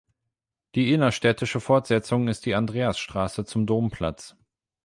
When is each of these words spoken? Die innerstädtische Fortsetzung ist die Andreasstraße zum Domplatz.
Die 0.73 0.93
innerstädtische 0.93 1.59
Fortsetzung 1.59 2.27
ist 2.27 2.47
die 2.47 2.55
Andreasstraße 2.55 3.45
zum 3.45 3.67
Domplatz. 3.67 4.35